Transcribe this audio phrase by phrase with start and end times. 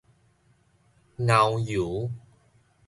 [1.19, 2.09] 藕油